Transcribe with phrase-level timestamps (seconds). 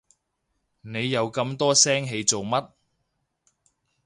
[0.81, 2.71] 你又咁多聲氣做乜？